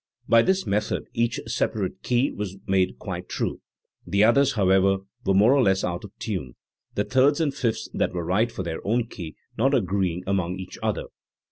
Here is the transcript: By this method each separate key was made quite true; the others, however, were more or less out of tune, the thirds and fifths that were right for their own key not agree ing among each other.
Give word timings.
By 0.27 0.41
this 0.41 0.65
method 0.65 1.03
each 1.13 1.39
separate 1.45 2.01
key 2.01 2.31
was 2.31 2.57
made 2.65 2.97
quite 2.97 3.29
true; 3.29 3.61
the 4.03 4.23
others, 4.23 4.53
however, 4.53 4.97
were 5.27 5.35
more 5.35 5.53
or 5.53 5.61
less 5.61 5.83
out 5.83 6.03
of 6.03 6.11
tune, 6.17 6.55
the 6.95 7.03
thirds 7.03 7.39
and 7.39 7.53
fifths 7.53 7.87
that 7.93 8.11
were 8.11 8.25
right 8.25 8.51
for 8.51 8.63
their 8.63 8.79
own 8.83 9.05
key 9.05 9.35
not 9.59 9.75
agree 9.75 10.13
ing 10.13 10.23
among 10.25 10.55
each 10.57 10.79
other. 10.81 11.03